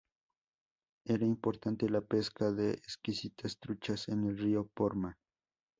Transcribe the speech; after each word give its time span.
Era 1.05 1.23
importante 1.27 1.87
la 1.87 2.01
pesca 2.01 2.49
de 2.51 2.71
exquisitas 2.71 3.59
truchas 3.59 4.09
en 4.09 4.23
el 4.23 4.35
río 4.35 4.65
Porma. 4.73 5.15